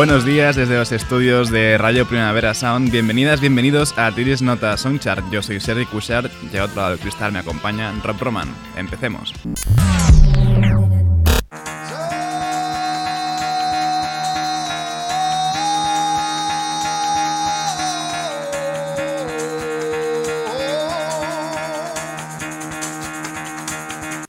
[0.00, 2.90] Buenos días desde los estudios de Radio Primavera Sound.
[2.90, 5.30] Bienvenidas, bienvenidos a Tiris Nota Songchart.
[5.30, 8.48] Yo soy Sergi Cushart y a otro lado del cristal me acompaña Rob Roman.
[8.78, 9.34] Empecemos.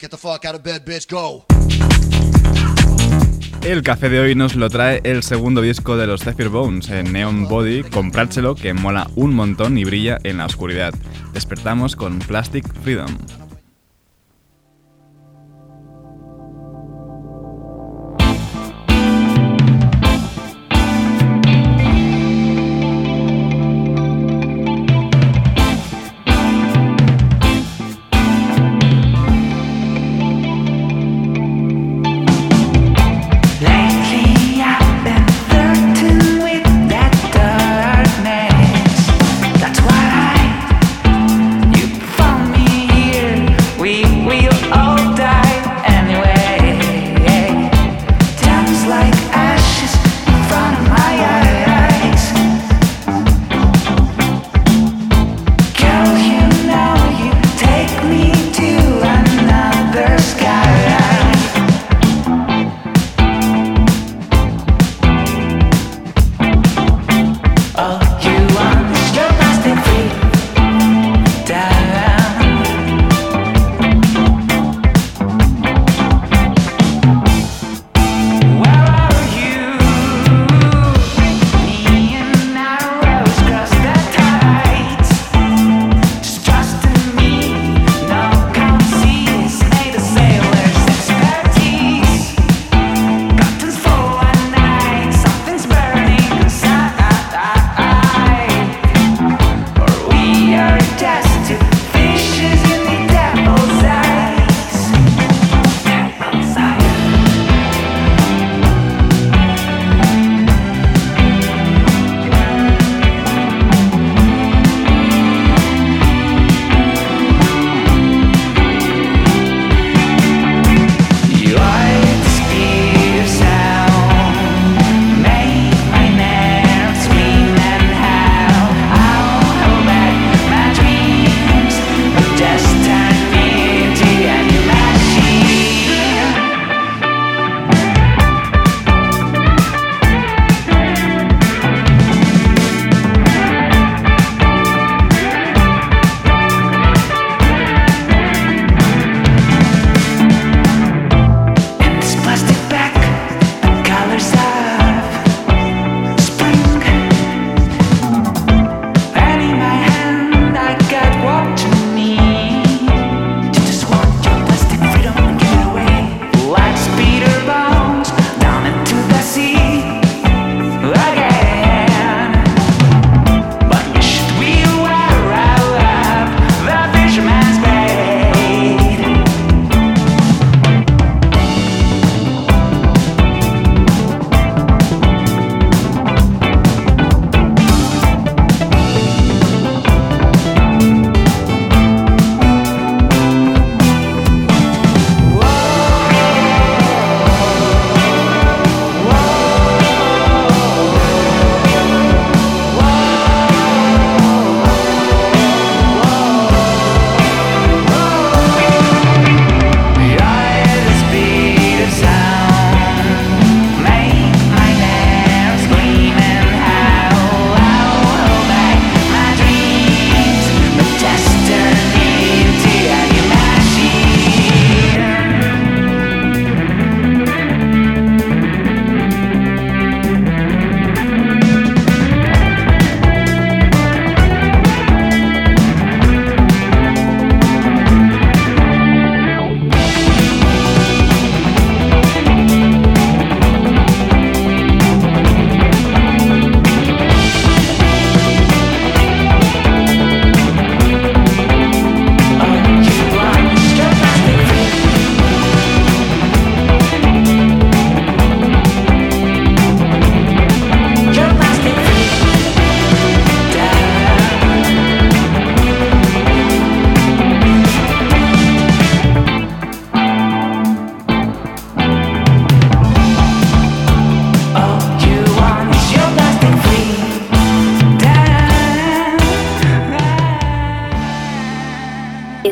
[0.01, 1.45] Get the fuck out of bed, bitch, go.
[3.63, 7.13] El café de hoy nos lo trae el segundo disco de los Zephyr Bones, en
[7.13, 10.95] Neon Body, comprárselo que mola un montón y brilla en la oscuridad.
[11.31, 13.15] Despertamos con Plastic Freedom.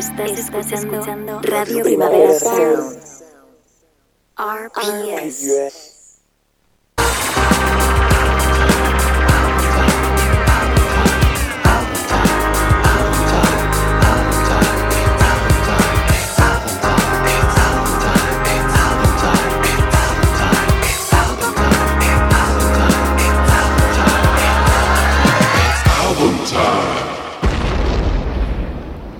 [0.00, 3.02] Estás, escuchando, Radio Primavera Sound.
[4.38, 5.99] RPS.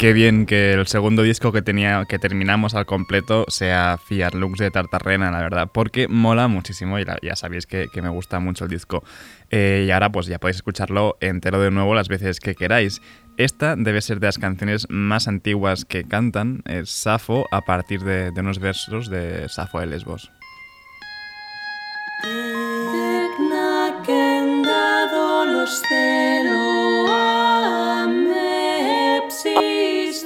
[0.01, 4.59] Qué bien que el segundo disco que tenía que terminamos al completo sea Fiat Lux
[4.59, 8.71] de Tartarrena, la verdad, porque mola muchísimo y ya sabéis que, me gusta mucho el
[8.71, 9.05] disco.
[9.51, 13.03] Eh, y ahora pues ya podéis escucharlo entero de nuevo las veces que queráis.
[13.37, 18.33] Esta debe ser de las canciones más antiguas que cantan, es Safo, a partir de,
[18.41, 20.33] unos versos de Safo de Lesbos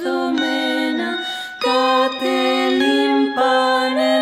[0.05, 1.17] domena,
[1.59, 4.14] cate limpane.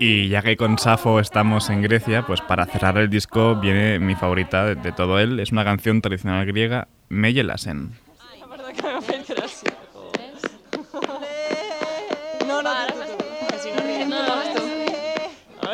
[0.00, 4.14] Y ya que con Safo estamos en Grecia, pues para cerrar el disco viene mi
[4.14, 5.40] favorita de, todo él.
[5.40, 7.92] Es una canción tradicional griega, Meyelasen.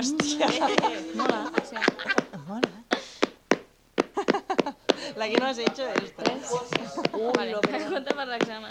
[0.04, 0.46] Hostia.
[5.16, 6.24] La que no has hecho es esta.
[7.34, 7.54] Vale,
[7.88, 8.68] cuenta para el examen.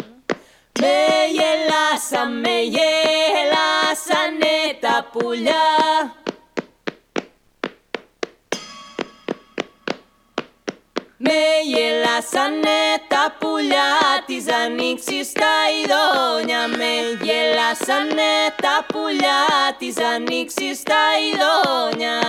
[0.80, 2.84] Meyelasen, meyelasen
[4.44, 6.23] eta pulla.
[11.26, 13.94] Με γελάσανε τα πουλιά
[14.26, 16.68] της ανοίξης τα ειδόνια.
[16.68, 16.94] Με
[17.26, 22.20] γελάσανε τα πουλιά της ανοίξης τα ειδόνια.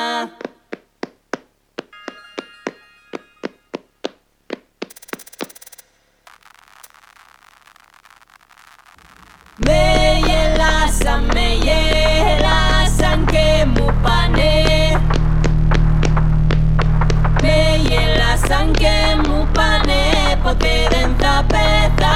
[9.56, 9.82] Με
[10.26, 14.73] γελάσαν, με γελάσαν και μου πάνε
[18.48, 20.02] sanke mu pane,
[20.42, 22.13] poteren tapeta.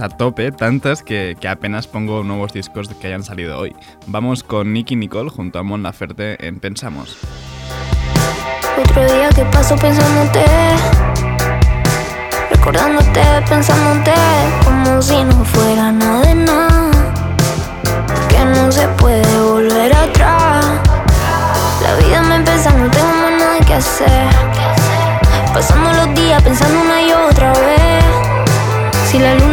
[0.00, 3.74] A tope, tantas que, que apenas pongo nuevos discos que hayan salido hoy.
[4.06, 7.18] Vamos con Nicky Nicole junto a Mon Laferte en Pensamos.
[8.78, 10.44] Otro día que paso pensándote,
[12.50, 14.14] recordándote, pensándote,
[14.64, 16.90] como si no fuera nada de nada,
[18.28, 20.66] que no se puede volver atrás.
[21.82, 24.28] La vida me empieza, no tengo más nada que hacer.
[25.52, 28.04] Pasando los días pensando una y otra vez.
[29.10, 29.49] Si la luna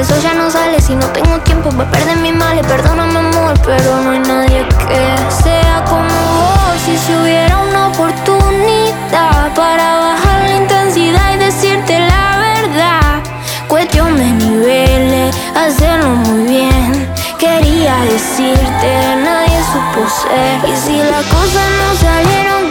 [0.00, 4.00] eso ya no sale, si no tengo tiempo para perder mis males, perdóname amor, pero
[4.02, 6.80] no hay nadie que sea como vos.
[6.86, 13.22] Y si hubiera una oportunidad para bajar la intensidad y decirte la verdad,
[13.66, 17.08] cuestión de niveles, hacerlo muy bien.
[17.38, 20.70] Quería decirte, nadie supo ser.
[20.70, 22.67] Y si las cosas no salieron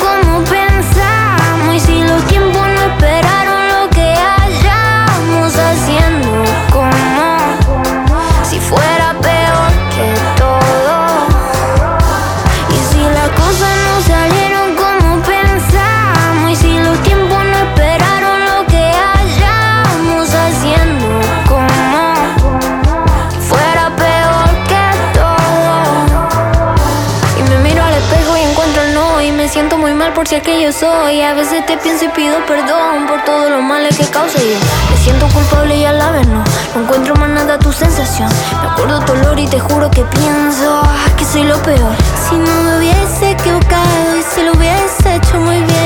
[30.27, 31.21] si aquello soy.
[31.21, 34.59] A veces te pienso y pido perdón Por todos los males que causé yo.
[34.91, 36.43] Me siento culpable y a la vez no.
[36.75, 38.29] No encuentro más nada tu sensación.
[38.61, 41.95] Me acuerdo tu olor y te juro que pienso ah, Que soy lo peor
[42.27, 45.76] Si no me hubiese equivocado Y si lo hubiese hecho muy bien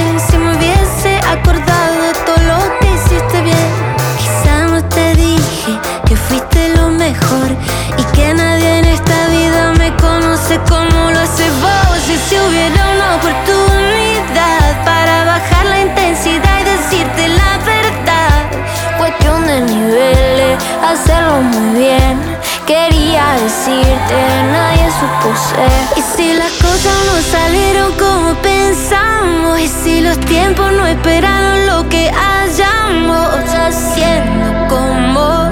[20.92, 22.20] hacerlo muy bien.
[22.66, 24.18] Quería decirte,
[24.52, 25.98] nadie supo ser.
[25.98, 31.90] Y si las cosas no salieron como pensamos, y si los tiempos no esperaron lo
[31.90, 33.30] que hayamos
[33.68, 35.50] haciendo como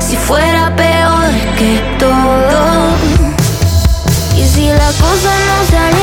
[0.00, 2.94] si fuera peor que todo.
[4.36, 5.93] Y si las cosas no salieron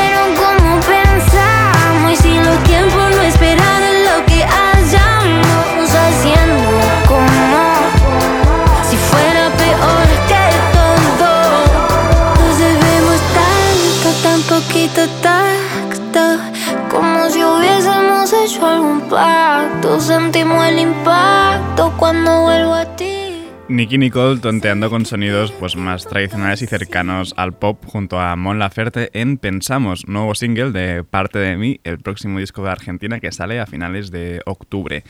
[20.12, 23.46] Sentimos el impacto cuando vuelvo a ti.
[23.70, 28.60] Nicky Nicole tonteando con sonidos pues más tradicionales y cercanos al pop junto a Mon
[28.60, 33.32] Laferte en Pensamos, nuevo single de Parte de mí, el próximo disco de Argentina que
[33.32, 35.06] sale a finales de octubre.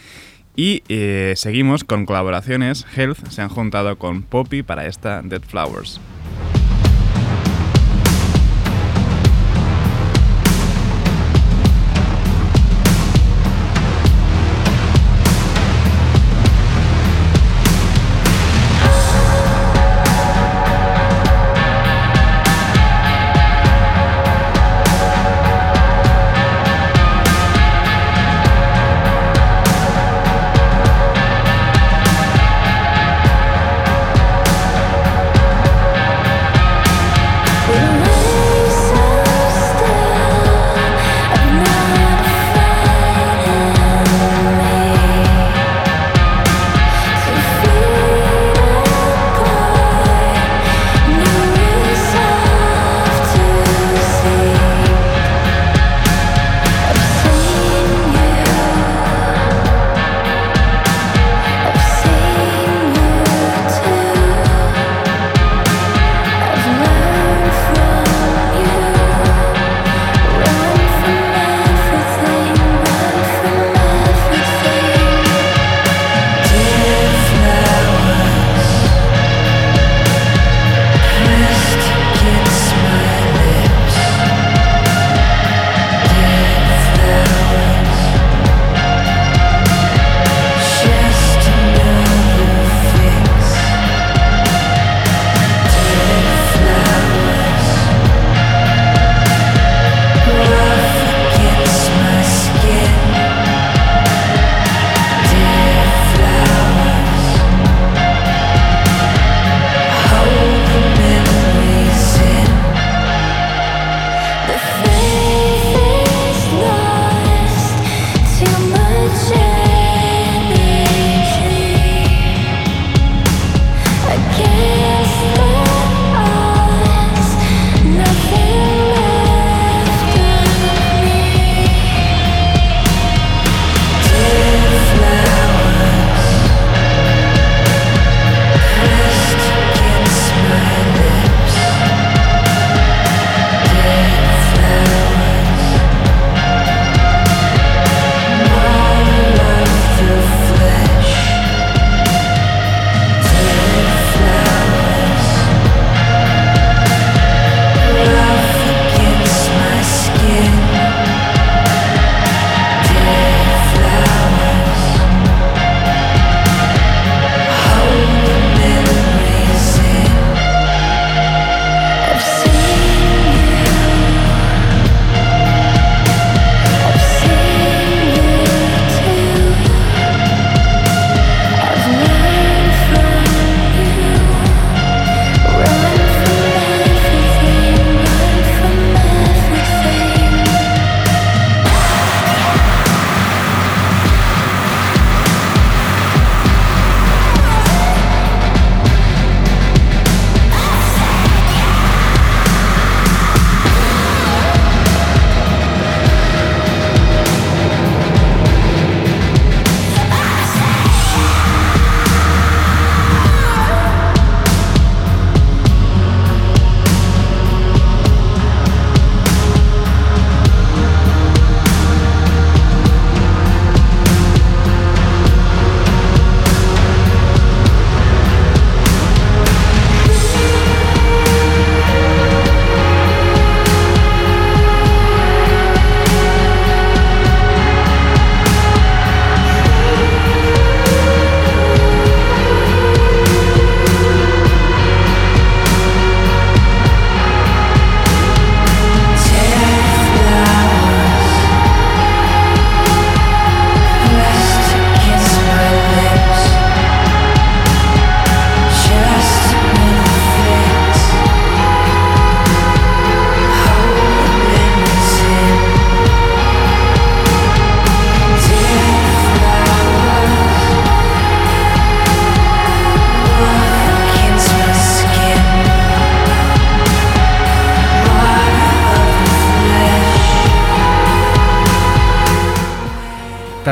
[0.55, 2.85] Y eh, seguimos con colaboraciones.
[2.95, 5.99] Health se han juntado con Poppy para esta Dead Flowers.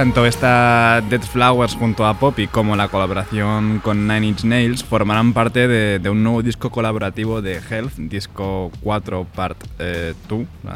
[0.09, 5.33] Tanto esta Dead Flowers junto a Poppy como la colaboración con Nine Inch Nails formarán
[5.33, 10.15] parte de, un nuevo disco colaborativo de Health, disco 4 part 2, eh,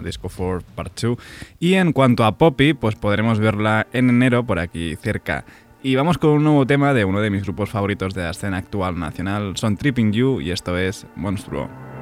[0.03, 1.17] disco 4 part 2.
[1.59, 5.45] Y en cuanto a Poppy, pues podremos verla en enero por aquí cerca.
[5.81, 8.57] Y vamos con un nuevo tema de uno de mis grupos favoritos de la escena
[8.57, 11.92] actual nacional, son Tripping You y esto es Monstruo.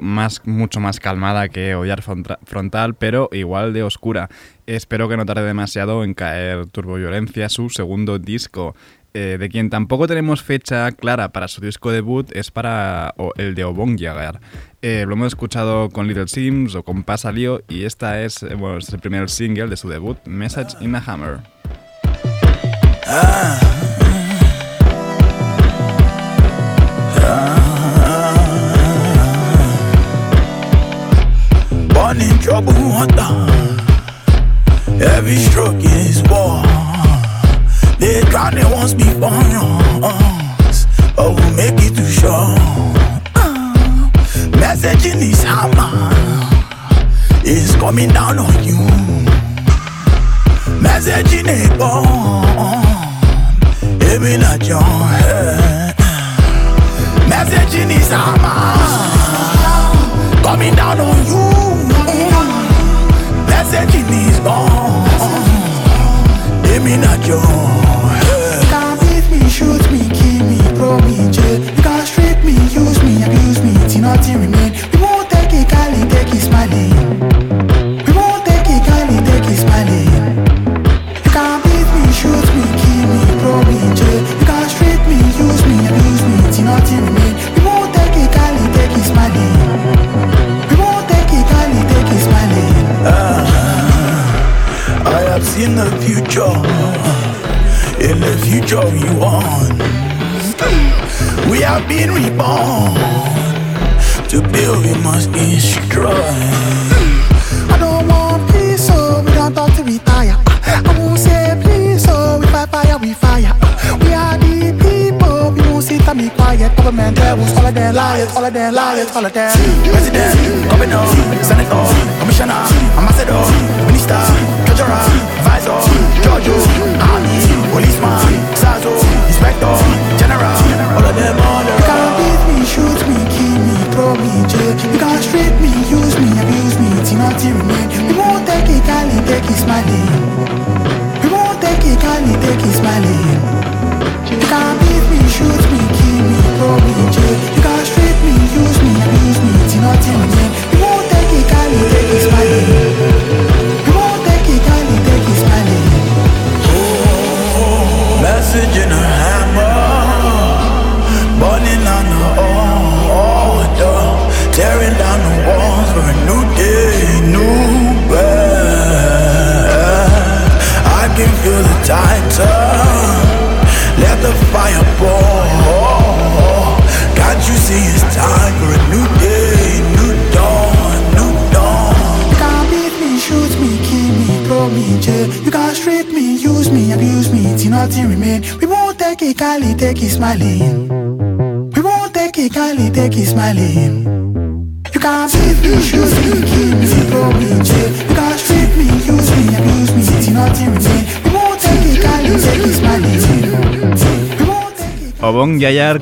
[0.00, 4.28] Más, mucho más calmada que Hoyar Frontal, pero igual de oscura.
[4.66, 8.74] Espero que no tarde demasiado en caer Turboviolencia, su segundo disco.
[9.14, 13.64] Eh, de quien tampoco tenemos fecha clara para su disco debut es para el de
[13.64, 14.40] Obong Yagar.
[14.80, 19.00] Eh, lo hemos escuchado con Little Sims o con Pasalio y esta eh, es, el
[19.00, 21.40] primer single de su debut, Message in a Hammer.
[23.06, 23.91] Ah.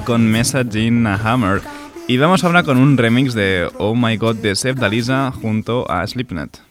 [0.04, 1.60] con Messaging a Hammer.
[2.08, 6.06] Y vamos ahora con un remix de Oh My God de Seb Dalisa junto a
[6.06, 6.69] Slipknot.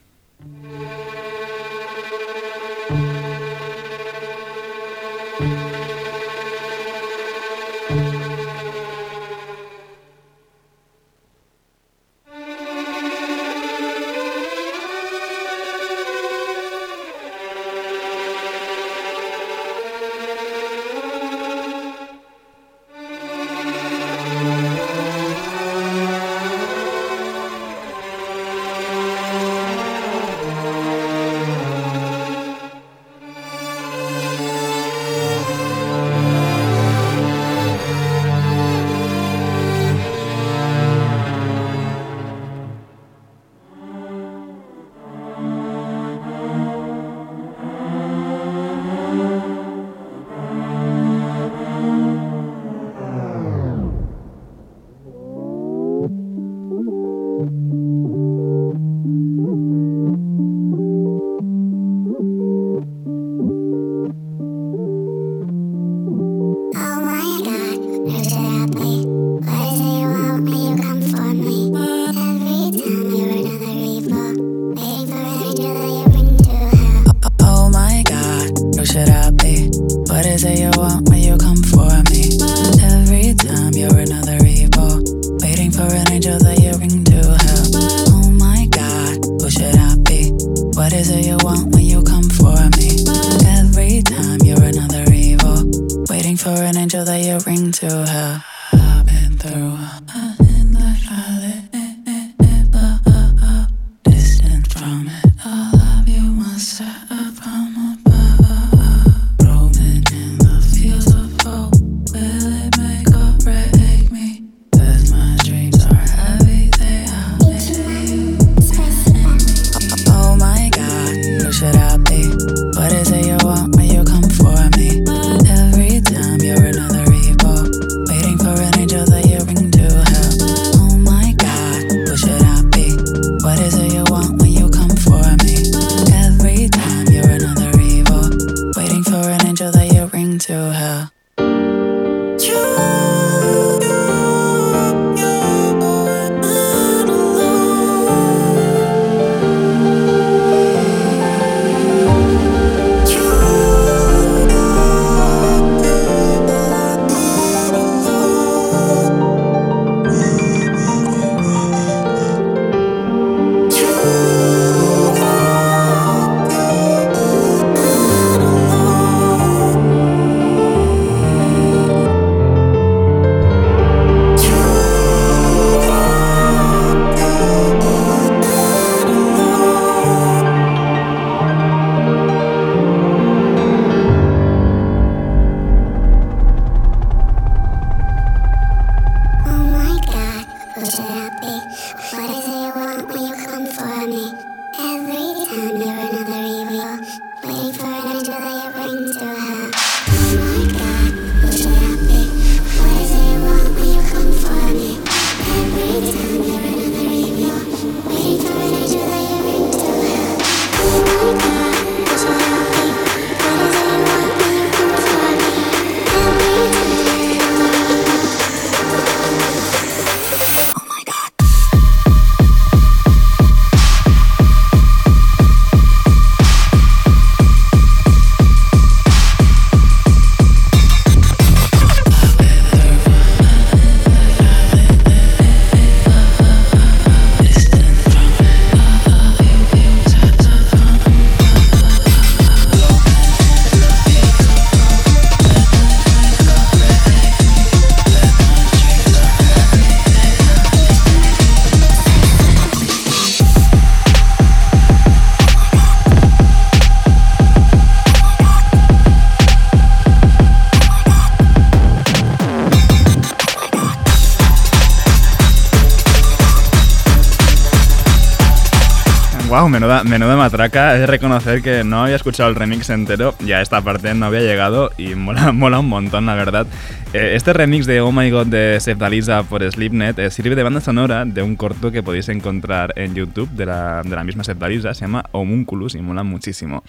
[269.69, 270.97] Menuda, menuda matraca.
[270.97, 274.91] Es reconocer que no había escuchado el remix entero, ya esta parte no había llegado
[274.97, 276.67] y mola, mola un montón, la verdad.
[277.13, 280.81] Eh, este remix de Oh My God de Dalisa por Sleepnet eh, sirve de banda
[280.81, 285.25] sonora de un corto que podéis encontrar en YouTube de la, misma Dalisa, se llama
[285.31, 286.83] Homunculus y mola muchísimo.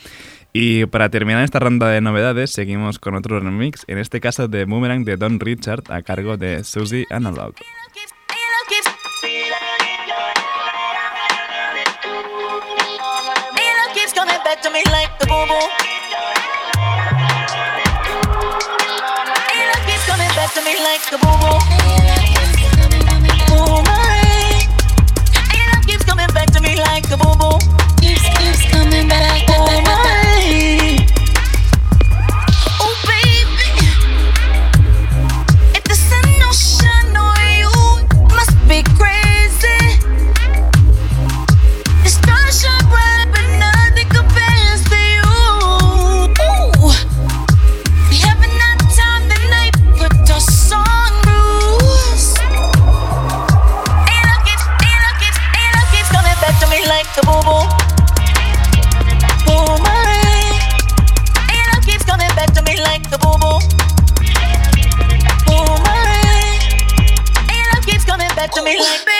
[0.52, 4.64] Y para terminar esta ronda de novedades, seguimos con otro remix, en este caso de
[4.64, 7.54] Boomerang de Don Richard a cargo de Susie Analog.
[26.90, 27.59] Like the boom boom.
[57.20, 57.36] Ain't
[61.74, 63.60] love keeps coming back to me like the boom boom.
[65.46, 66.60] Boomerang.
[67.74, 69.19] Love keeps coming back to me like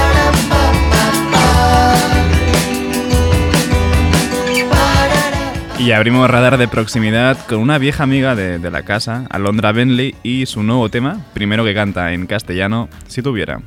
[5.81, 10.45] Y abrimos radar de proximidad con una vieja amiga de, la casa, Alondra Bentley, y
[10.45, 13.61] su nuevo tema, primero que canta en castellano, Si tuviera.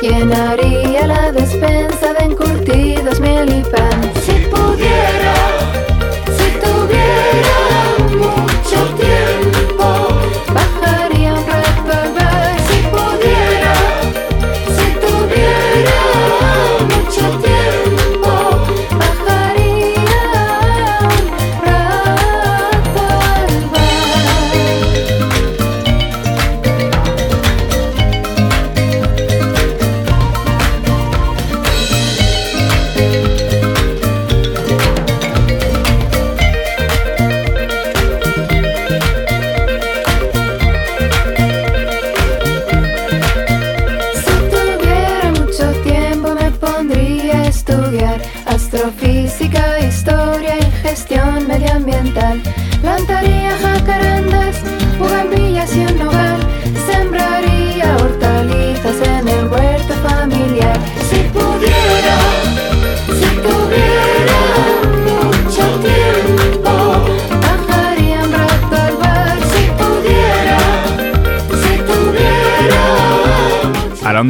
[0.00, 4.19] Llenaría la despensa de encurtidos, miel y pan.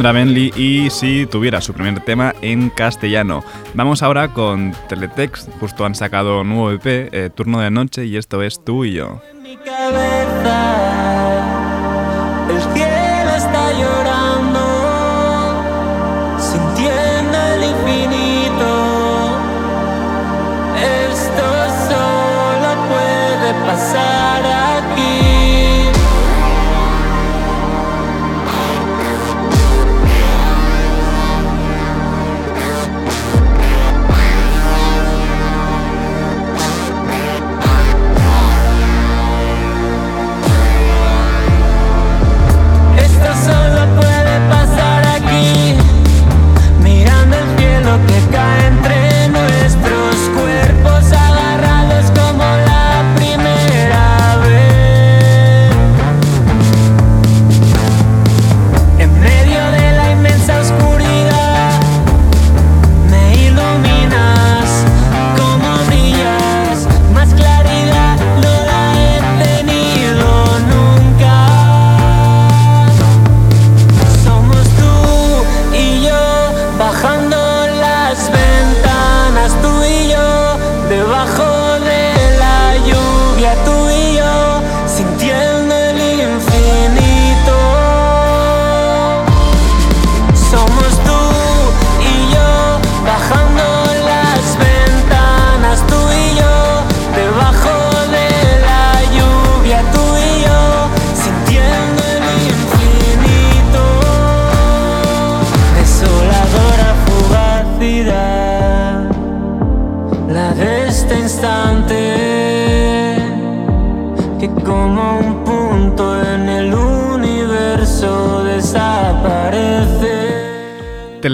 [0.01, 3.45] Alondra Bentley y si tuviera su primer tema en castellano.
[3.75, 8.17] Vamos ahora con Teletext, justo han sacado un nuevo EP, eh, Turno de Noche, y
[8.17, 9.21] esto es tú y yo.
[9.43, 10.90] mi cabeza.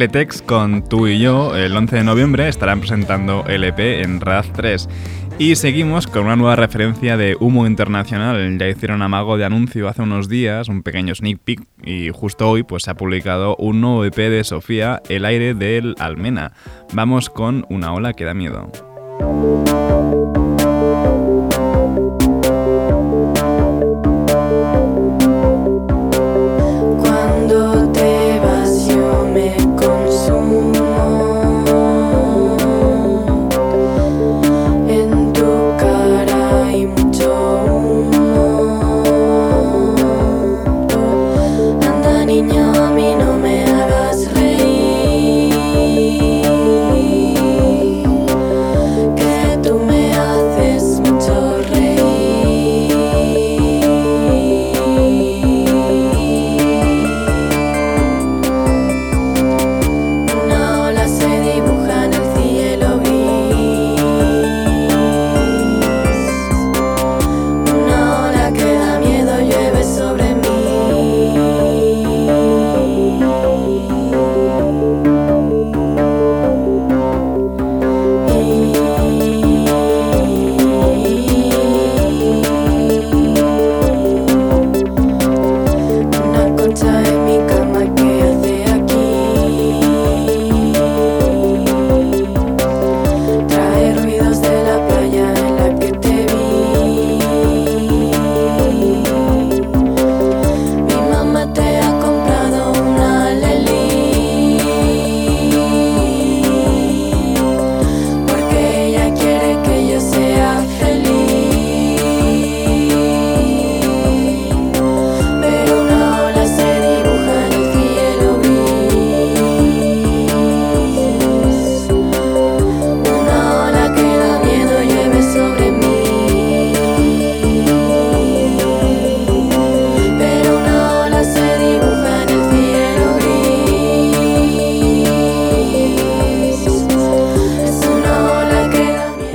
[0.07, 4.53] Teletext con tú y yo, el 11 de noviembre estarán presentando el EP en RAZ
[4.53, 4.89] 3.
[5.41, 8.57] Y seguimos con una nueva referencia de Humo Internacional.
[8.57, 12.63] Ya hicieron amago de anuncio hace unos días, un pequeño sneak peek, y justo hoy
[12.63, 16.53] pues, se ha publicado un nuevo EP de Sofía, El aire del Almena.
[16.93, 18.71] Vamos con Una ola que da miedo.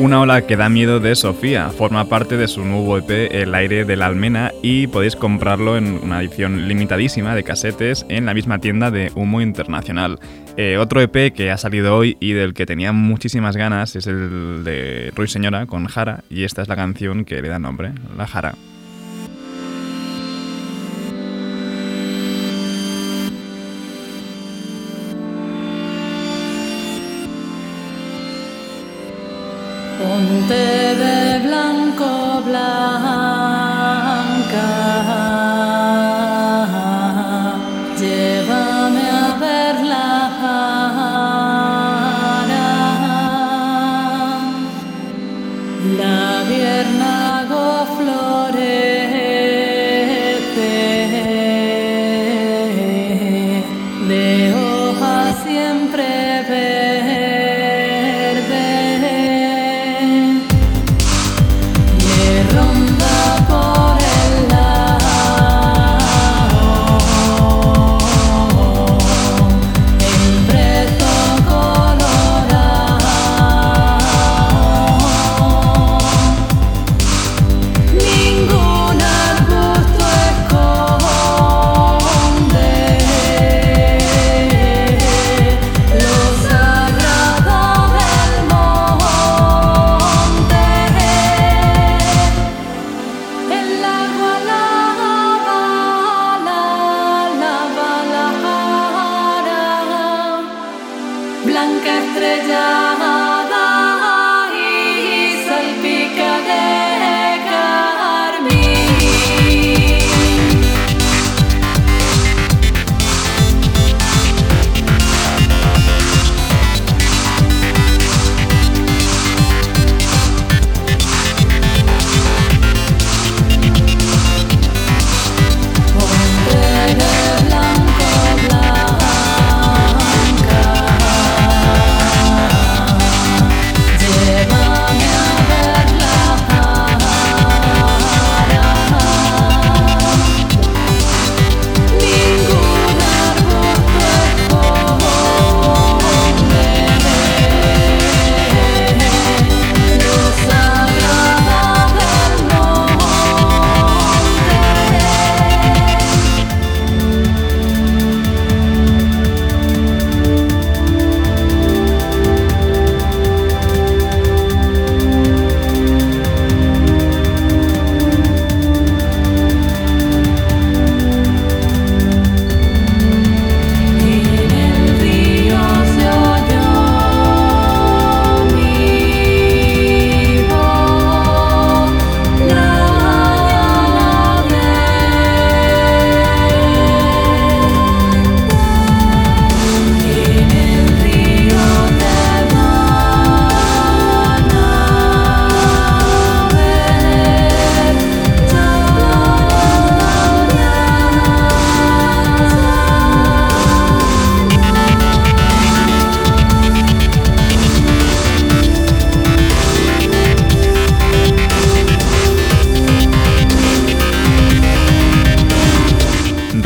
[0.01, 1.69] Una ola que da miedo de Sofía.
[1.69, 5.99] Forma parte de su nuevo EP El aire de la almena y podéis comprarlo en
[6.01, 10.17] una edición limitadísima de casetes en la misma tienda de Humo Internacional.
[10.57, 14.63] Eh, otro EP que ha salido hoy y del que tenía muchísimas ganas es el
[14.63, 18.25] de Ruiz Señora con Jara y esta es la canción que le da nombre, La
[18.25, 18.55] Jara.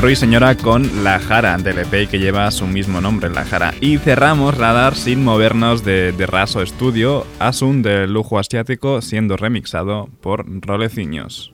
[0.06, 3.74] Roy Señora con La Jara del EP que lleva su mismo nombre, La Jara.
[3.82, 10.08] Y cerramos Radar sin movernos de, de Raso Studio, Asun de lujo asiático siendo remixado
[10.22, 11.52] por Roleciños.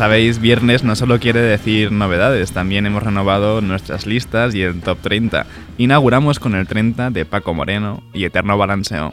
[0.00, 4.96] Sabéis, viernes no solo quiere decir novedades, también hemos renovado nuestras listas y el top
[5.02, 5.44] 30.
[5.76, 9.12] Inauguramos con el 30 de Paco Moreno y Eterno Balanceo.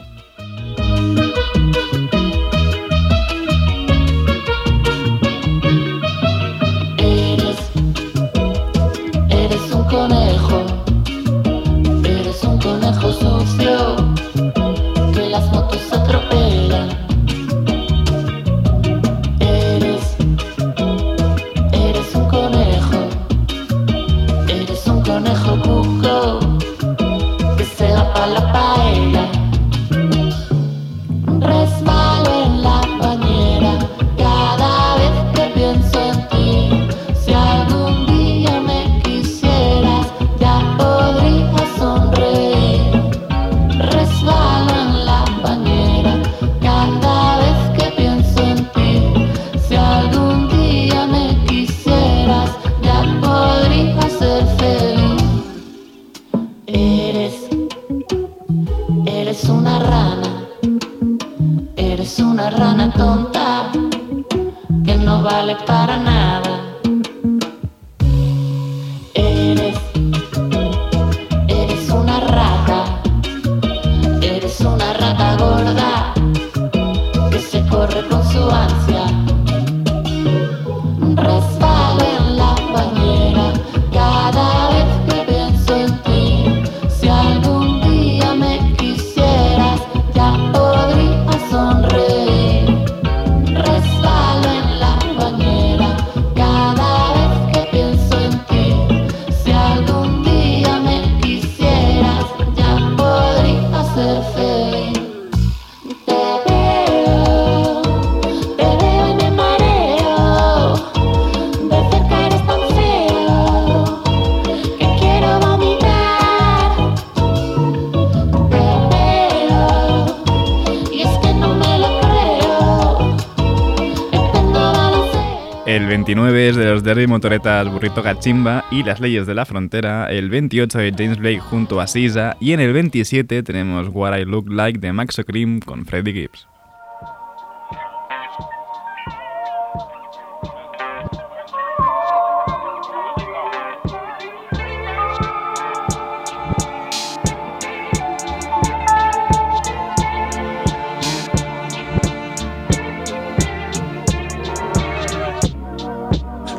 [126.88, 131.38] Derby Motoretas Burrito Cachimba y Las Leyes de la Frontera, el 28 de James Blake
[131.38, 135.60] junto a Sisa y en el 27 tenemos What I Look Like de Max Cream
[135.60, 136.57] con Freddie Gibbs.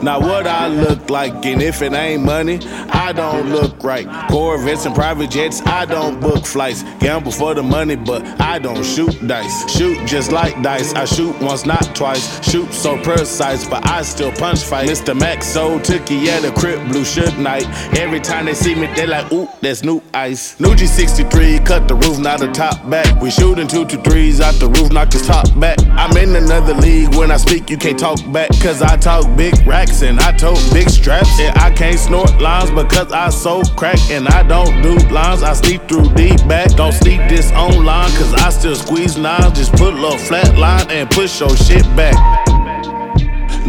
[0.02, 4.08] Now what I look like, and if it ain't money, I don't look right.
[4.30, 6.84] Corvettes and private jets, I don't book flights.
[7.00, 9.72] Gamble for the money, but I don't shoot dice.
[9.72, 12.44] Shoot just like dice, I shoot once, not twice.
[12.50, 14.90] Shoot so precise, but I still punch fight.
[14.90, 15.18] Mr.
[15.18, 17.66] Max so tookie at the crib, blue shook night.
[17.98, 20.60] Every time they see me, they like, ooh, that's new ice.
[20.60, 23.22] New G63, cut the roof, not the top back.
[23.22, 25.80] We shooting two to threes out the roof, knock his top back.
[25.92, 28.50] I'm in another league, when I speak, you can't talk back.
[28.62, 31.40] Cause I talk big racks and I tote big straps.
[31.40, 34.00] And I can't snort lines because I so crack.
[34.12, 36.72] And I don't do lines, I sneak through deep back.
[36.76, 39.58] Don't sneak this online cause I still squeeze nines.
[39.58, 42.49] Just put a flat line and push your shit back.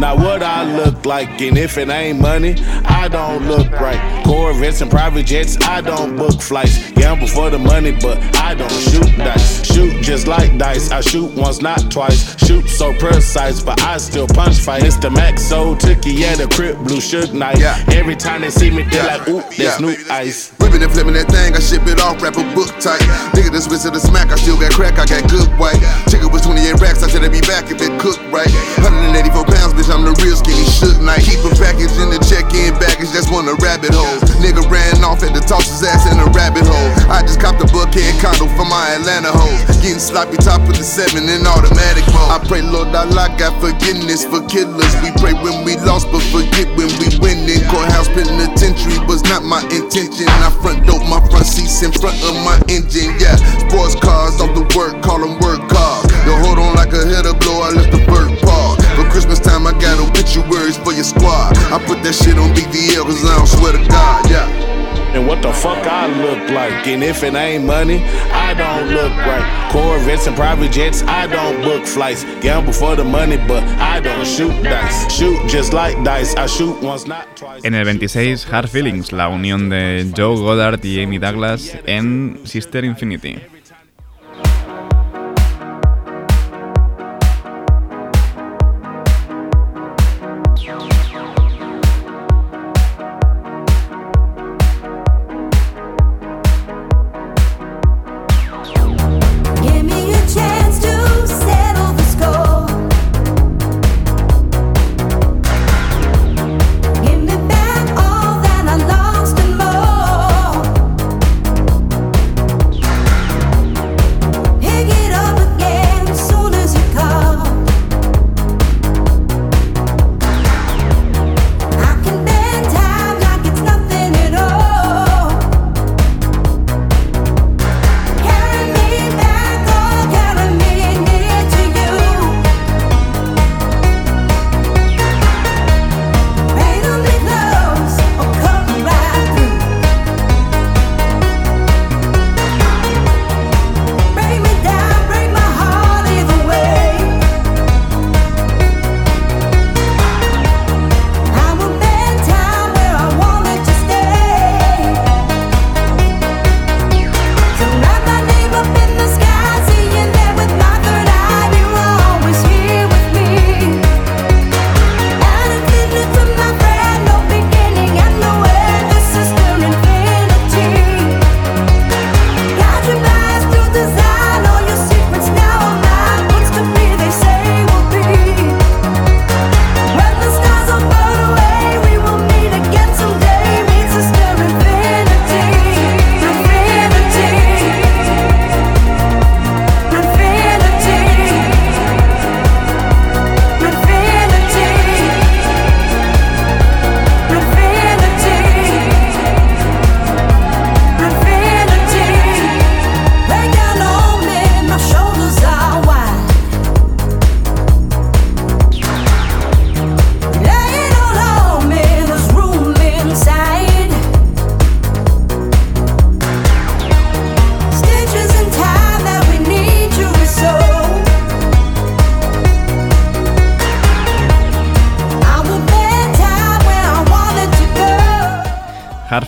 [0.01, 4.25] Now what I look like, and if it ain't money, I don't look right.
[4.25, 6.91] Corvettes and private jets, I don't book flights.
[6.93, 9.63] Gamble for the money, but I don't shoot dice.
[9.63, 12.35] Shoot just like dice, I shoot once, not twice.
[12.43, 14.83] Shoot so precise, but I still punch fight.
[14.83, 17.61] It's the max, so tookie, yeah, the crib, blue shook night.
[17.93, 20.51] Every time they see me, they like, ooh, that's new ice.
[20.57, 23.05] Whipping and flipping that thing, I ship it off, wrap a book tight.
[23.37, 25.77] Nigga, the switch to the smack, I still got crack, I got good white.
[26.09, 28.49] Chicken was 28 racks, I said I'd be back if it cooked right.
[28.81, 31.27] 184 pounds, bitch, I'm the real skinny shook night.
[31.27, 34.23] Keep a package in the check-in baggage, that's one of rabbit holes.
[34.39, 36.91] Nigga ran off at the toss his ass in a rabbit hole.
[37.11, 39.59] I just copped a buckhead condo for my Atlanta hoes.
[39.83, 42.31] Getting sloppy top of the seven in automatic mode.
[42.31, 44.95] I pray Lord Allah got forgiveness for killers.
[45.03, 47.43] We pray when we lost, but forget when we win.
[47.43, 47.61] winning.
[47.67, 50.31] Courthouse penitentiary was not my intention.
[50.39, 53.11] I front dope my front seats in front of my engine.
[53.19, 53.35] Yeah,
[53.67, 56.07] sports cars off the work, call them work cars.
[56.23, 58.40] Yo, hold on like a header blow, I left the bird
[59.71, 61.55] I got obituaries for your squad.
[61.71, 65.15] I put that shit on BDL, cause I don't swear to God, yeah.
[65.15, 66.87] And what the fuck I look like?
[66.87, 68.03] And if it ain't money,
[68.33, 69.71] I don't look right.
[69.71, 72.25] Corvettes and private jets, I don't book flights.
[72.41, 75.09] Gamble for the money, but I don't shoot dice.
[75.09, 77.63] Shoot just like dice, I shoot once, not twice.
[77.63, 82.83] En el 26, Hard Feelings, la unión de Joe Goddard y Amy Douglas en Sister
[82.83, 83.37] Infinity.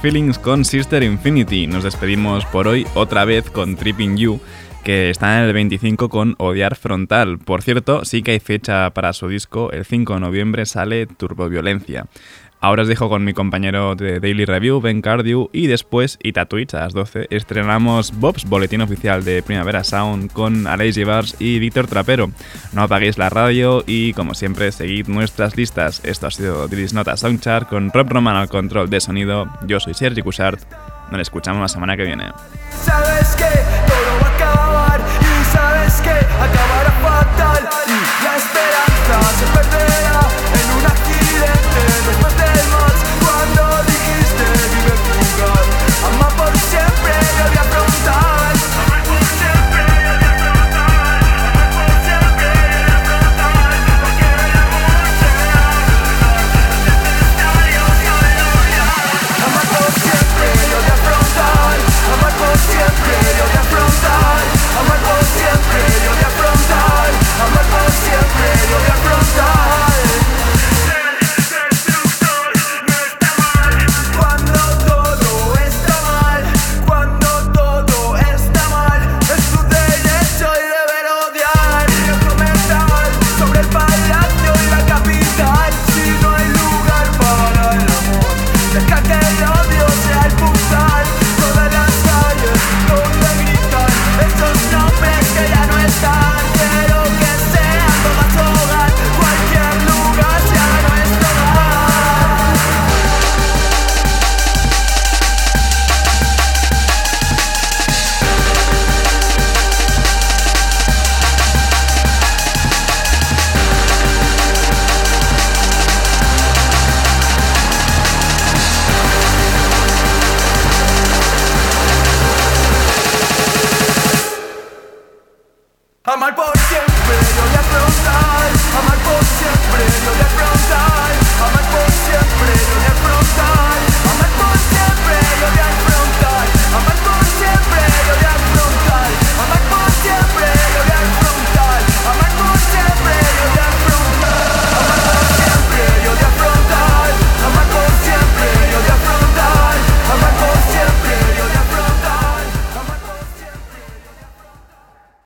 [0.03, 1.65] Feelings con Sister Infinity.
[1.65, 4.41] Nos despedimos por hoy otra vez con Tripping You,
[4.83, 7.39] que está en el 25 con Odiar Frontal.
[7.39, 12.07] Por cierto, sí que hay fecha para su disco, el 5 de noviembre sale Turboviolencia.
[12.63, 16.73] Ahora os dejo con mi compañero de Daily Review, Ben Cardew, y después Ita Twitch
[16.75, 21.87] a las 12 estrenamos Bob's Boletín Oficial de Primavera Sound con Alazy Bars y Víctor
[21.87, 22.31] Trapero.
[22.71, 25.99] No apaguéis la radio y, como siempre, seguid nuestras listas.
[26.05, 29.49] Esto ha sido Dilis Nota Soundchart con Rob Roman al control de sonido.
[29.67, 30.61] Yo soy Sergi Cushart.
[31.11, 32.27] Nos escuchamos la semana que viene.